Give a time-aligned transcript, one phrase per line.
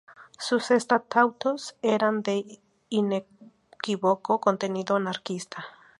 [0.39, 2.59] Sus estatutos eran de
[2.89, 5.63] inequívoco contenido anarquista.